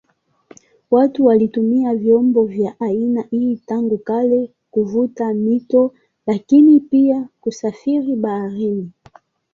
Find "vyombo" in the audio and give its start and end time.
1.95-2.45